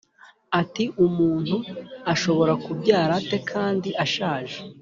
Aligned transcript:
ati 0.61 0.83
“umuntu 1.05 1.57
ashobora 2.13 2.53
kubyarwa 2.63 3.15
ate 3.19 3.37
kandi 3.51 3.89
ashaje?” 4.03 4.57